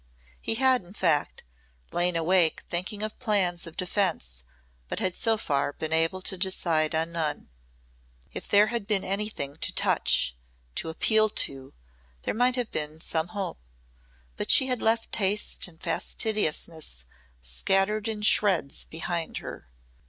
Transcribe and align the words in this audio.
He 0.41 0.55
had 0.55 0.83
in 0.83 0.95
fact 0.95 1.43
lain 1.91 2.15
awake 2.15 2.63
thinking 2.67 3.03
of 3.03 3.19
plans 3.19 3.67
of 3.67 3.77
defence 3.77 4.43
but 4.87 4.99
had 4.99 5.15
so 5.15 5.37
far 5.37 5.73
been 5.73 5.93
able 5.93 6.23
to 6.23 6.37
decide 6.37 6.95
on 6.95 7.11
none. 7.11 7.51
If 8.33 8.47
there 8.47 8.65
had 8.73 8.87
been 8.87 9.03
anything 9.03 9.57
to 9.57 9.71
touch, 9.71 10.35
to 10.73 10.89
appeal 10.89 11.29
to, 11.45 11.75
there 12.23 12.33
might 12.33 12.55
have 12.55 12.71
been 12.71 12.99
some 12.99 13.27
hope, 13.27 13.59
but 14.37 14.49
she 14.49 14.65
had 14.65 14.81
left 14.81 15.11
taste 15.11 15.67
and 15.67 15.79
fastidiousness 15.79 17.05
scattered 17.39 18.07
in 18.07 18.23
shreds 18.23 18.85
behind 18.85 19.37
her. 19.37 19.69